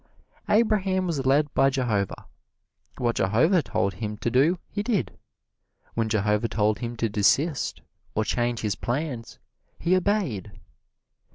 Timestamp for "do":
4.31-4.57